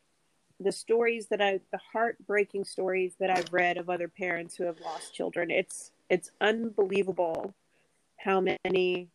[0.60, 4.78] the stories that I the heartbreaking stories that I've read of other parents who have
[4.80, 5.50] lost children.
[5.50, 7.54] It's it's unbelievable
[8.18, 9.08] how many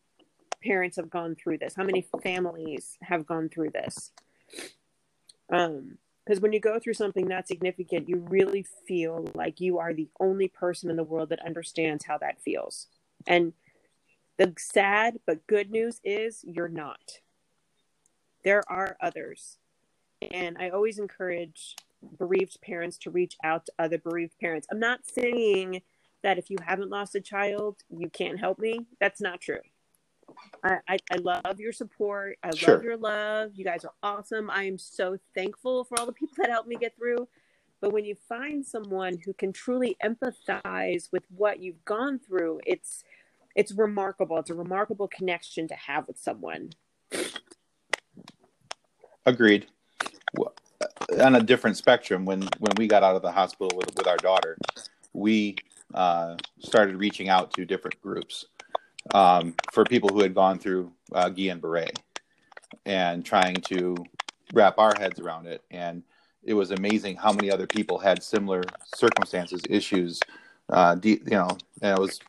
[0.62, 1.74] parents have gone through this.
[1.76, 4.12] How many families have gone through this.
[5.50, 9.94] Um because when you go through something that significant, you really feel like you are
[9.94, 12.88] the only person in the world that understands how that feels.
[13.28, 13.52] And
[14.36, 17.20] the sad but good news is you're not.
[18.42, 19.58] There are others.
[20.32, 21.76] And I always encourage
[22.18, 24.66] bereaved parents to reach out to other bereaved parents.
[24.70, 25.82] I'm not saying
[26.22, 28.80] that if you haven't lost a child, you can't help me.
[29.00, 29.60] That's not true.
[30.62, 32.38] I, I, I love your support.
[32.42, 32.74] I Sure.
[32.74, 33.52] love your love.
[33.54, 34.50] You guys are awesome.
[34.50, 37.28] I am so thankful for all the people that helped me get through.
[37.80, 43.04] But when you find someone who can truly empathize with what you've gone through, it's
[43.54, 44.38] it's remarkable.
[44.38, 46.70] It's a remarkable connection to have with someone.
[49.24, 49.66] Agreed.
[51.20, 54.16] On a different spectrum, when when we got out of the hospital with with our
[54.16, 54.56] daughter,
[55.12, 55.56] we
[55.94, 58.46] uh, started reaching out to different groups
[59.14, 61.88] um, for people who had gone through uh, Guillain Barre
[62.84, 63.96] and trying to
[64.52, 65.62] wrap our heads around it.
[65.70, 66.02] And
[66.42, 68.62] it was amazing how many other people had similar
[68.94, 70.20] circumstances, issues.
[70.68, 72.20] Uh, you know, and it was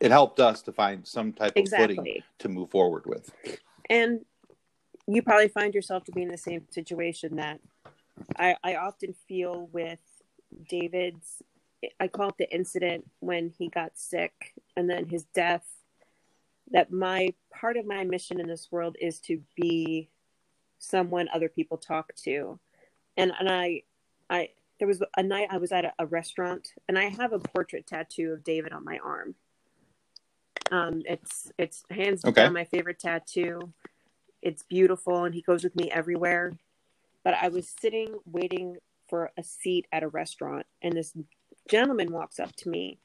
[0.00, 1.96] it helped us to find some type of exactly.
[1.96, 3.30] footing to move forward with.
[3.88, 4.24] And
[5.06, 7.60] you probably find yourself to be in the same situation that
[8.36, 9.98] I, I often feel with
[10.68, 11.42] David's.
[11.98, 15.64] I call it the incident when he got sick and then his death.
[16.70, 20.08] That my part of my mission in this world is to be
[20.78, 22.58] someone other people talk to,
[23.16, 23.82] and and I
[24.28, 27.38] I there was a night I was at a, a restaurant and I have a
[27.38, 29.34] portrait tattoo of David on my arm.
[30.70, 32.44] Um, it's it's hands okay.
[32.44, 33.72] down my favorite tattoo.
[34.40, 36.52] It's beautiful, and he goes with me everywhere.
[37.24, 38.78] But I was sitting waiting
[39.08, 41.12] for a seat at a restaurant, and this
[41.68, 42.98] gentleman walks up to me,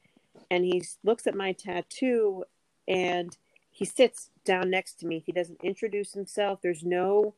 [0.50, 2.44] and he looks at my tattoo,
[2.88, 3.36] and
[3.76, 5.22] he sits down next to me.
[5.26, 6.60] He doesn't introduce himself.
[6.62, 7.34] There's no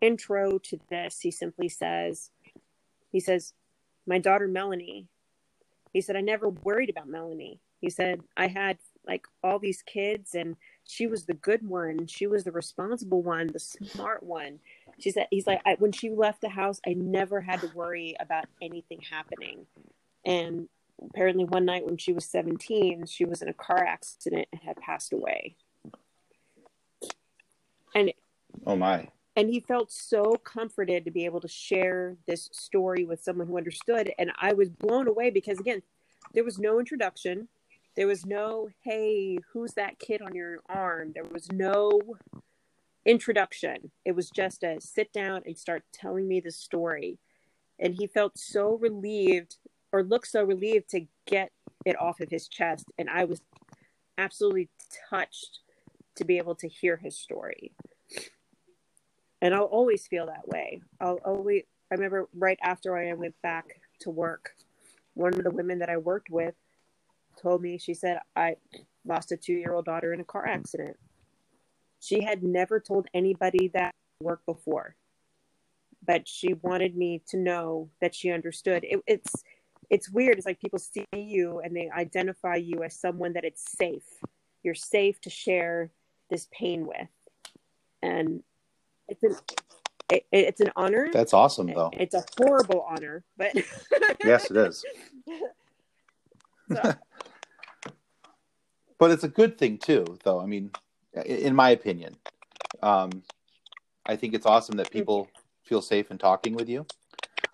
[0.00, 1.20] intro to this.
[1.20, 2.30] He simply says,
[3.10, 3.52] he says,
[4.06, 5.08] my daughter Melanie.
[5.92, 7.60] He said, I never worried about Melanie.
[7.82, 12.28] He said, I had like all these kids and she was the good one she
[12.28, 14.60] was the responsible one the smart one
[15.00, 18.14] she said he's like I, when she left the house i never had to worry
[18.20, 19.66] about anything happening
[20.24, 20.68] and
[21.04, 24.76] apparently one night when she was 17 she was in a car accident and had
[24.76, 25.56] passed away
[27.94, 28.12] and
[28.66, 33.22] oh my and he felt so comforted to be able to share this story with
[33.22, 35.82] someone who understood and i was blown away because again
[36.34, 37.48] there was no introduction
[37.94, 41.12] there was no, hey, who's that kid on your arm?
[41.14, 42.00] There was no
[43.04, 43.90] introduction.
[44.04, 47.18] It was just a sit down and start telling me the story.
[47.78, 49.56] And he felt so relieved
[49.92, 51.52] or looked so relieved to get
[51.84, 52.86] it off of his chest.
[52.96, 53.42] And I was
[54.16, 54.70] absolutely
[55.10, 55.60] touched
[56.16, 57.72] to be able to hear his story.
[59.40, 60.82] And I'll always feel that way.
[61.00, 64.54] I'll always, I remember right after I went back to work,
[65.14, 66.54] one of the women that I worked with
[67.40, 68.56] told me, she said, I
[69.04, 70.96] lost a two year old daughter in a car accident.
[72.00, 74.96] She had never told anybody that work before,
[76.04, 78.84] but she wanted me to know that she understood.
[78.84, 79.32] It, it's
[79.90, 80.38] it's weird.
[80.38, 84.06] It's like people see you and they identify you as someone that it's safe.
[84.62, 85.90] You're safe to share
[86.32, 87.08] this pain with,
[88.02, 88.42] and
[89.06, 89.36] it's an
[90.10, 91.08] it, it's an honor.
[91.12, 91.90] That's awesome, though.
[91.92, 93.54] It's a horrible honor, but
[94.24, 94.84] yes, it is.
[96.72, 96.94] So,
[98.98, 100.40] but it's a good thing too, though.
[100.40, 100.70] I mean,
[101.24, 102.16] in my opinion,
[102.82, 103.22] um,
[104.06, 105.28] I think it's awesome that people
[105.62, 106.86] feel safe in talking with you.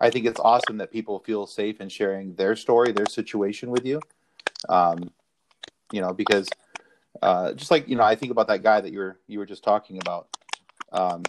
[0.01, 3.85] I think it's awesome that people feel safe in sharing their story, their situation with
[3.85, 3.99] you.
[4.69, 5.11] Um,
[5.91, 6.47] you know, because
[7.21, 9.45] uh, just like you know, I think about that guy that you were you were
[9.45, 10.27] just talking about.
[10.91, 11.23] Um,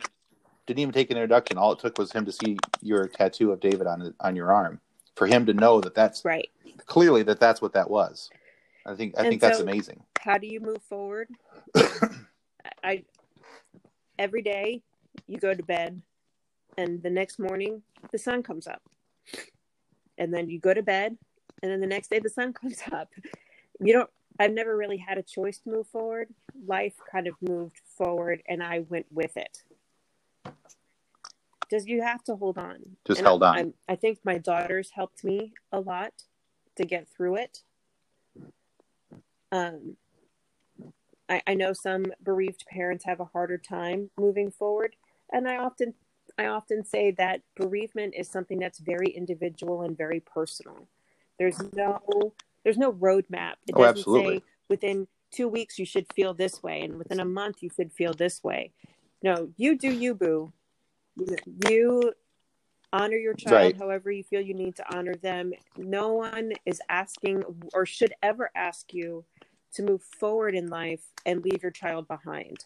[0.67, 1.59] didn't even take an introduction.
[1.59, 4.81] All it took was him to see your tattoo of David on on your arm
[5.17, 6.49] for him to know that that's right.
[6.87, 8.31] Clearly, that that's what that was.
[8.87, 10.03] I think I and think so, that's amazing.
[10.21, 11.29] How do you move forward?
[12.85, 13.05] I
[14.19, 14.83] every day
[15.27, 16.01] you go to bed
[16.77, 18.83] and the next morning the sun comes up.
[20.19, 21.17] And then you go to bed
[21.63, 23.09] and then the next day the sun comes up.
[23.81, 26.29] You don't I've never really had a choice to move forward.
[26.67, 29.59] Life kind of moved forward and I went with it.
[31.69, 32.97] Does you have to hold on?
[33.07, 33.59] Just and held on.
[33.59, 36.15] I'm, I think my daughters helped me a lot
[36.77, 37.59] to get through it.
[39.53, 39.99] Um,
[41.29, 44.97] I, I know some bereaved parents have a harder time moving forward,
[45.33, 45.95] and I often
[46.39, 50.89] I often say that bereavement is something that's very individual and very personal.
[51.39, 52.33] There's no
[52.65, 53.55] there's no roadmap.
[53.67, 54.39] It oh, doesn't absolutely.
[54.39, 57.93] say within two weeks you should feel this way, and within a month you should
[57.93, 58.73] feel this way.
[59.23, 60.53] No, you do you, boo.
[61.69, 62.13] You
[62.93, 63.77] honor your child right.
[63.77, 65.53] however you feel you need to honor them.
[65.77, 69.25] No one is asking or should ever ask you
[69.75, 72.65] to move forward in life and leave your child behind.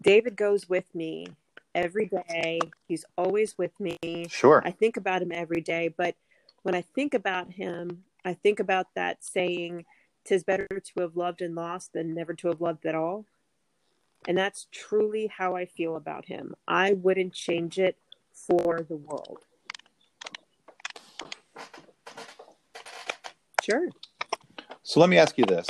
[0.00, 1.28] David goes with me
[1.74, 2.60] every day.
[2.86, 4.26] He's always with me.
[4.28, 4.62] Sure.
[4.64, 6.14] I think about him every day, but
[6.62, 9.84] when I think about him, I think about that saying,
[10.24, 13.26] "Tis better to have loved and lost than never to have loved at all."
[14.26, 16.54] And that's truly how I feel about him.
[16.66, 17.98] I wouldn't change it
[18.32, 19.44] for the world.
[23.62, 23.88] Sure.
[24.82, 25.66] So let me ask you this.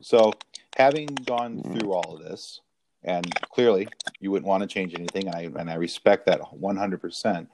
[0.00, 0.32] So,
[0.76, 2.60] having gone through all of this,
[3.02, 3.88] and clearly
[4.20, 7.48] you wouldn't want to change anything, and I, and I respect that 100%.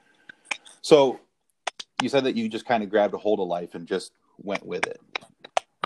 [0.81, 1.19] So,
[2.01, 4.65] you said that you just kind of grabbed a hold of life and just went
[4.65, 4.99] with it.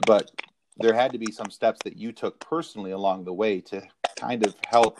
[0.05, 0.31] But
[0.77, 3.81] there had to be some steps that you took personally along the way to
[4.17, 4.99] kind of help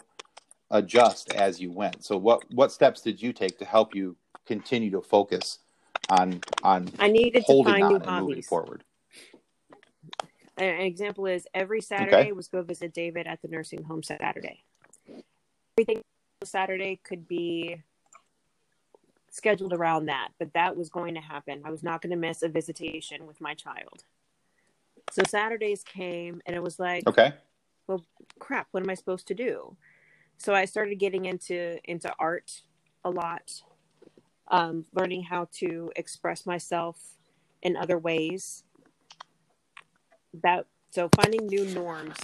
[0.71, 2.03] adjust as you went.
[2.03, 4.15] So what what steps did you take to help you
[4.45, 5.59] continue to focus
[6.09, 8.83] on on I needed to holding find on new and moving forward?
[10.57, 12.31] An an example is every Saturday Okay.
[12.31, 14.63] was go visit David at the nursing home Saturday.
[15.77, 16.01] Everything
[16.43, 17.81] Saturday could be
[19.35, 21.61] scheduled around that, but that was going to happen.
[21.65, 24.05] I was not going to miss a visitation with my child.
[25.11, 27.33] So Saturdays came and it was like, Okay.
[27.87, 28.03] Well,
[28.39, 29.75] crap, what am I supposed to do?
[30.37, 32.61] So I started getting into into art
[33.03, 33.61] a lot,
[34.47, 36.97] um, learning how to express myself
[37.61, 38.63] in other ways.
[40.43, 42.15] That so finding new norms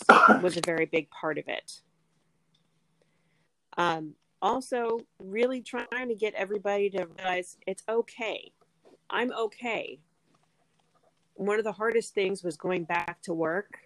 [0.41, 1.81] was a very big part of it.
[3.77, 8.51] Um, also, really trying to get everybody to realize it's okay.
[9.09, 9.99] I'm okay.
[11.35, 13.79] One of the hardest things was going back to work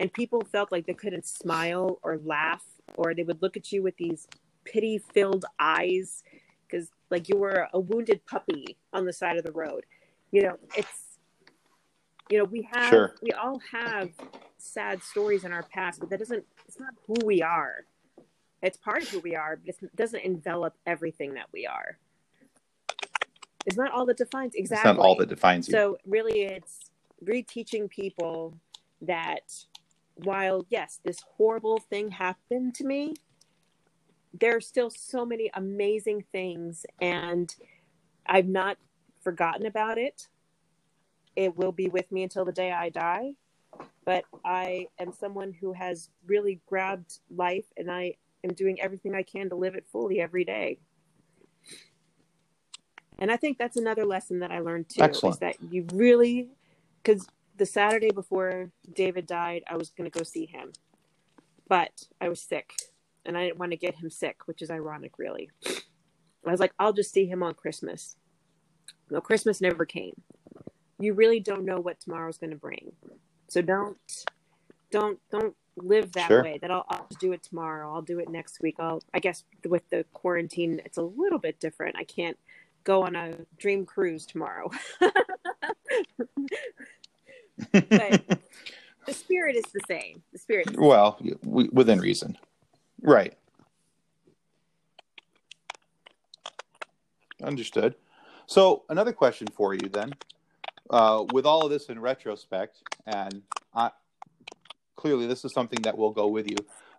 [0.00, 2.64] and people felt like they couldn't smile or laugh
[2.96, 4.26] or they would look at you with these
[4.64, 6.22] pity filled eyes
[6.66, 9.84] because like you were a wounded puppy on the side of the road
[10.32, 11.18] you know it's
[12.28, 13.14] you know we have Sure.
[13.22, 14.10] we all have
[14.58, 17.84] sad stories in our past but that doesn't it's not who we are
[18.62, 21.98] it's part of who we are but it doesn't envelop everything that we are
[23.66, 25.72] it's not all that defines exactly It's not all that defines you.
[25.72, 26.90] so really, it's
[27.24, 28.54] reteaching people
[29.02, 29.64] that
[30.14, 33.14] while yes, this horrible thing happened to me,
[34.32, 37.54] there are still so many amazing things, and
[38.26, 38.78] I've not
[39.22, 40.28] forgotten about it.
[41.34, 43.34] It will be with me until the day I die.
[44.04, 48.14] But I am someone who has really grabbed life, and I
[48.46, 50.78] am doing everything I can to live it fully every day.
[53.18, 55.36] And I think that's another lesson that I learned too Excellent.
[55.36, 56.48] is that you really,
[57.02, 57.26] because
[57.56, 60.72] the Saturday before David died, I was going to go see him,
[61.68, 62.74] but I was sick
[63.24, 65.50] and I didn't want to get him sick, which is ironic, really.
[65.66, 68.16] I was like, I'll just see him on Christmas.
[69.10, 70.14] No, Christmas never came.
[70.98, 72.92] You really don't know what tomorrow's going to bring,
[73.48, 73.98] so don't,
[74.90, 76.42] don't, don't live that Sure.
[76.42, 76.58] way.
[76.58, 77.92] That I'll, I'll do it tomorrow.
[77.92, 78.76] I'll do it next week.
[78.78, 81.96] I'll, I guess, with the quarantine, it's a little bit different.
[81.96, 82.38] I can't
[82.84, 84.70] go on a dream cruise tomorrow.
[87.72, 88.22] but
[89.06, 90.22] the spirit is the same.
[90.32, 90.70] The spirit.
[90.70, 92.36] Is well, we, within reason.
[93.02, 93.36] Right.
[97.42, 97.94] Understood.
[98.46, 100.14] So another question for you then,
[100.90, 103.42] uh, with all of this in retrospect, and
[103.74, 103.90] I,
[104.96, 106.56] clearly this is something that will go with you.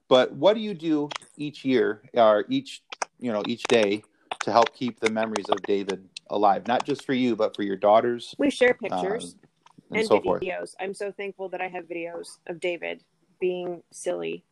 [0.07, 2.81] But what do you do each year or each
[3.19, 4.03] you know each day
[4.41, 6.67] to help keep the memories of David alive?
[6.67, 9.49] Not just for you, but for your daughters we share pictures um,
[9.91, 10.41] and, and so forth.
[10.41, 10.75] videos.
[10.79, 13.03] I'm so thankful that I have videos of David
[13.39, 14.43] being silly.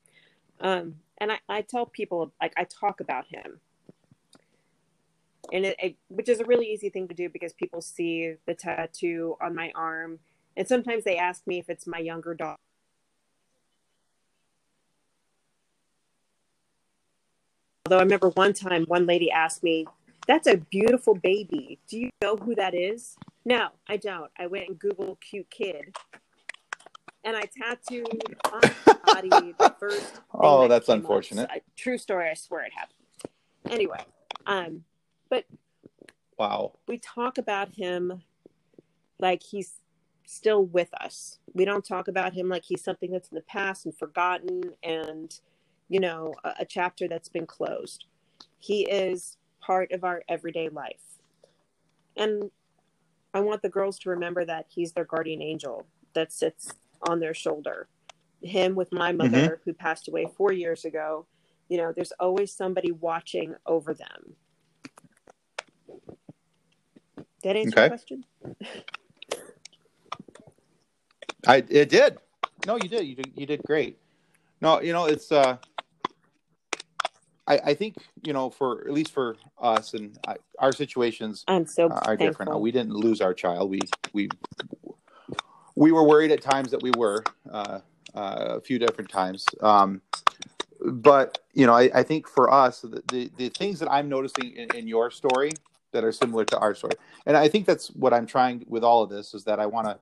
[0.59, 3.59] Um, and I, I tell people like I talk about him.
[5.53, 8.55] And it, it which is a really easy thing to do because people see the
[8.55, 10.19] tattoo on my arm
[10.57, 12.59] and sometimes they ask me if it's my younger daughter.
[17.85, 19.85] Although I remember one time one lady asked me,
[20.27, 21.77] That's a beautiful baby.
[21.87, 23.15] Do you know who that is?
[23.45, 24.31] No, I don't.
[24.39, 25.95] I went and Googled cute kid.
[27.23, 29.99] And I tattooed on my body the first.
[30.13, 30.95] thing Oh, that's up.
[30.97, 31.49] unfortunate.
[31.75, 32.97] True story, I swear it happened.
[33.69, 33.99] Anyway,
[34.47, 34.83] um,
[35.29, 35.45] but
[36.37, 36.73] Wow.
[36.87, 38.21] we talk about him
[39.19, 39.73] like he's
[40.25, 41.39] still with us.
[41.53, 45.39] We don't talk about him like he's something that's in the past and forgotten and,
[45.89, 48.05] you know, a, a chapter that's been closed.
[48.59, 51.19] He is part of our everyday life.
[52.17, 52.51] And
[53.33, 56.69] I want the girls to remember that he's their guardian angel that sits
[57.01, 57.87] on their shoulder.
[58.41, 61.25] Him with my mother, who passed away four years ago,
[61.69, 64.35] you know, there's always somebody watching over them.
[67.43, 67.81] That answer Okay.
[67.81, 68.25] your question?
[71.47, 72.17] I it did.
[72.67, 73.05] No, you did.
[73.07, 73.33] You did.
[73.35, 73.99] You did great.
[74.61, 75.31] No, you know it's.
[75.31, 75.57] uh
[77.47, 81.65] I I think you know for at least for us and I, our situations I'm
[81.65, 82.49] so uh, are different.
[82.49, 82.61] thankful.
[82.61, 83.69] We didn't lose our child.
[83.69, 83.79] We
[84.13, 84.29] we
[85.75, 87.79] we were worried at times that we were uh,
[88.13, 89.45] uh, a few different times.
[89.61, 90.01] Um,
[90.81, 94.51] but you know, I, I think for us, the, the the things that I'm noticing
[94.55, 95.51] in, in your story
[95.91, 96.93] that are similar to our story,
[97.25, 99.87] and I think that's what I'm trying with all of this is that I want
[99.87, 99.97] to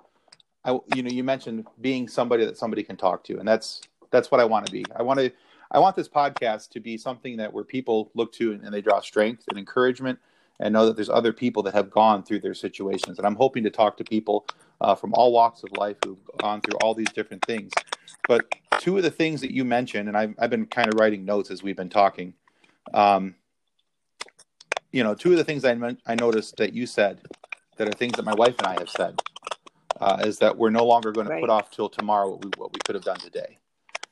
[0.66, 3.82] I, you know, you mentioned being somebody that somebody can talk to, and that's
[4.12, 4.86] that's what I want to be.
[4.96, 5.32] I want to,
[5.74, 8.82] I want this podcast to be something that where people look to and, and they
[8.82, 10.20] draw strength and encouragement,
[10.60, 13.18] and know that there's other people that have gone through their situations.
[13.18, 14.46] And I'm hoping to talk to people
[14.82, 17.72] uh, from all walks of life who've gone through all these different things.
[18.28, 18.46] But
[18.80, 21.50] two of the things that you mentioned, and I've, I've been kind of writing notes
[21.50, 22.34] as we've been talking.
[22.94, 23.36] Um,
[24.92, 27.22] you know, two of the things I, I noticed that you said
[27.78, 29.20] that are things that my wife and I have said
[30.00, 31.38] uh, is that we're no longer going right.
[31.38, 33.58] to put off till tomorrow what we, what we could have done today.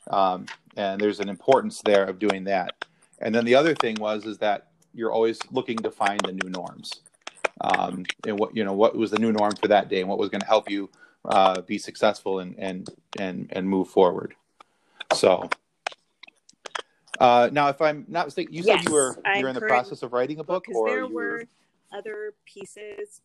[0.09, 0.45] Um,
[0.75, 2.85] and there's an importance there of doing that.
[3.19, 6.49] And then the other thing was is that you're always looking to find the new
[6.49, 7.01] norms.
[7.61, 10.17] Um, and what you know what was the new norm for that day and what
[10.17, 10.89] was going to help you
[11.25, 12.89] uh, be successful and and
[13.19, 14.33] and and move forward.
[15.13, 15.47] So
[17.21, 20.01] uh, now, if I'm not mistaken, you yes, said you were you're in the process
[20.01, 21.43] of writing a book, or there were
[21.91, 23.21] other pieces.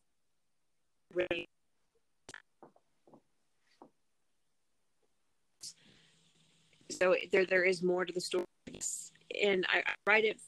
[6.98, 8.46] So there, there is more to the story,
[9.42, 10.40] and I, I write it.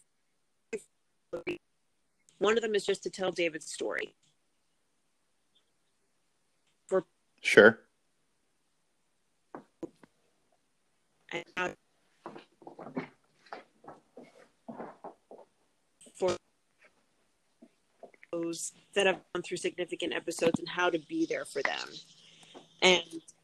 [2.39, 4.15] One of them is just to tell David's story.
[6.87, 7.05] For
[7.43, 7.81] sure.
[11.31, 11.75] And
[16.17, 16.35] for
[18.33, 21.89] those that have gone through significant episodes and how to be there for them.
[22.81, 23.03] And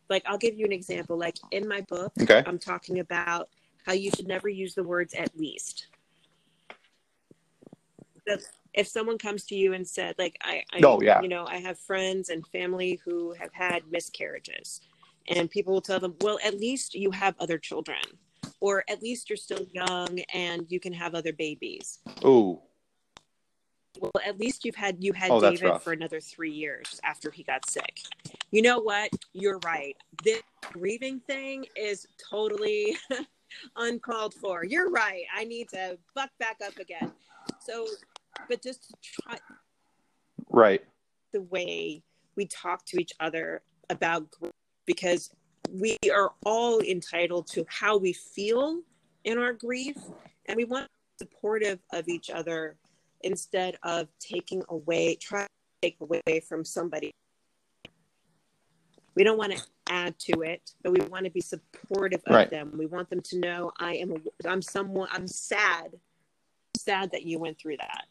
[0.08, 1.18] like I'll give you an example.
[1.18, 2.42] Like in my book, okay.
[2.46, 3.48] I'm talking about
[3.86, 5.88] how you should never use the words at least.
[8.72, 11.20] if someone comes to you and said, like I, I oh, yeah.
[11.20, 14.80] you know, I have friends and family who have had miscarriages,
[15.28, 18.00] and people will tell them, well, at least you have other children
[18.60, 21.98] or at least you're still young and you can have other babies.
[22.24, 22.62] Oh.
[24.00, 27.42] Well, at least you've had you had oh, David for another three years after he
[27.42, 28.00] got sick.
[28.50, 29.10] You know what?
[29.32, 29.96] You're right.
[30.22, 30.42] This
[30.72, 32.96] grieving thing is totally
[33.76, 34.64] uncalled for.
[34.64, 35.22] You're right.
[35.34, 37.12] I need to buck back up again.
[37.60, 37.86] So,
[38.48, 39.38] but just to try.
[40.50, 40.84] Right.
[41.32, 42.02] The way
[42.36, 44.26] we talk to each other about
[44.86, 45.30] because
[45.70, 48.80] we are all entitled to how we feel
[49.24, 49.96] in our grief
[50.46, 50.88] and we want
[51.18, 52.76] supportive of each other
[53.24, 55.48] instead of taking away try to
[55.82, 57.10] take away from somebody
[59.14, 62.50] we don't want to add to it but we want to be supportive of right.
[62.50, 65.92] them we want them to know i am a, i'm someone i'm sad
[66.76, 68.04] sad that you went through that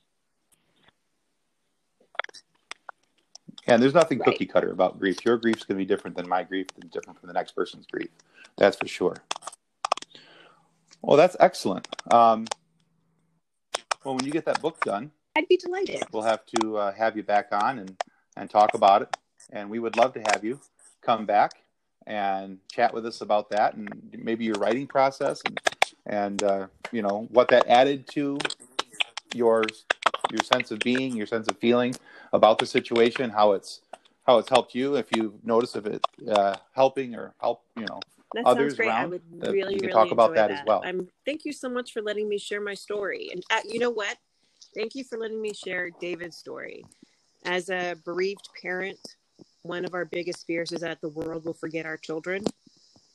[3.68, 4.26] And there's nothing right.
[4.26, 5.24] cookie cutter about grief.
[5.24, 7.86] Your grief's going to be different than my grief, and different from the next person's
[7.86, 8.10] grief.
[8.58, 9.16] That's for sure.
[11.02, 11.88] Well, that's excellent.
[12.12, 12.46] Um,
[14.04, 16.04] well, when you get that book done, I'd be delighted.
[16.12, 17.98] We'll have to uh, have you back on and,
[18.38, 19.18] and talk about it.
[19.52, 20.60] And we would love to have you
[21.02, 21.52] come back
[22.06, 25.60] and chat with us about that and maybe your writing process and,
[26.06, 28.38] and uh, you know, what that added to
[29.34, 29.64] your
[30.32, 31.94] your sense of being, your sense of feeling
[32.32, 33.82] about the situation, how it's
[34.26, 34.96] how it's helped you.
[34.96, 38.00] If you notice if it uh, helping or help, you know,
[38.34, 38.90] that others great.
[38.90, 39.04] around.
[39.04, 40.82] I would really, really talk about that, that, as well.
[40.86, 43.30] I'm, thank you so much for letting me share my story.
[43.32, 44.18] And uh, you know what?
[44.76, 46.84] Thank you for letting me share David's story.
[47.46, 49.00] As a bereaved parent,
[49.62, 52.44] one of our biggest fears is that the world will forget our children.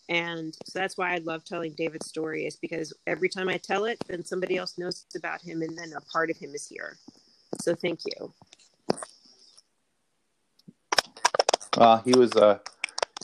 [0.08, 3.84] And so that's why I love telling David's story is because every time I tell
[3.84, 6.96] it, then somebody else knows about him and then a part of him is here.
[7.60, 8.32] So thank you.
[11.76, 12.60] Well, he was a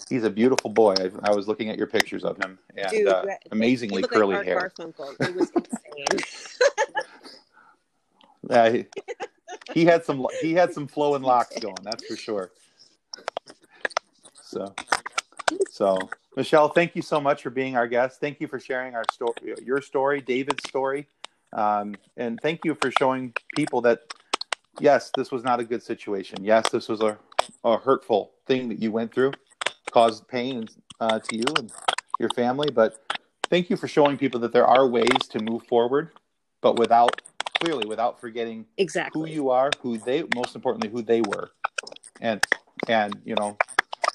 [0.09, 0.95] he's a beautiful boy.
[0.99, 4.47] I, I was looking at your pictures of him and Dude, uh, amazingly curly like
[4.47, 4.73] hair.
[4.79, 6.21] It was insane.
[8.51, 8.87] yeah, he,
[9.73, 11.77] he had some he had some flowing locks going.
[11.83, 12.51] That's for sure.
[14.43, 14.75] So,
[15.71, 15.99] so
[16.37, 18.21] Michelle, thank you so much for being our guest.
[18.21, 19.35] Thank you for sharing our story,
[19.65, 21.07] your story, David's story,
[21.53, 24.01] um, and thank you for showing people that
[24.81, 26.43] yes, this was not a good situation.
[26.43, 27.19] Yes, this was a,
[27.65, 29.33] a hurtful thing that you went through,
[29.95, 30.67] caused pain
[31.01, 31.73] uh, to you and
[32.19, 32.69] your family.
[32.71, 32.99] But
[33.49, 36.11] thank you for showing people that there are ways to move forward,
[36.61, 37.23] but without
[37.61, 41.51] clearly without forgetting exactly who you are, who they most importantly who they were,
[42.21, 42.43] and
[42.89, 43.57] and you know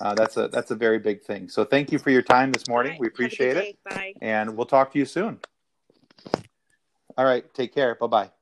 [0.01, 1.47] uh, that's a that's a very big thing.
[1.47, 2.91] So thank you for your time this morning.
[2.91, 2.99] Right.
[2.99, 3.80] We appreciate it.
[3.86, 4.13] Bye.
[4.21, 5.39] And we'll talk to you soon.
[7.17, 7.51] All right.
[7.53, 7.95] Take care.
[7.95, 8.38] Bye bye.